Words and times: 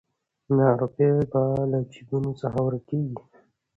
نه 0.55 0.65
روپۍ 0.81 1.09
به 1.31 1.41
له 1.71 1.79
جېبو 1.91 2.19
څخه 2.41 2.59
ورکیږي 2.63 3.19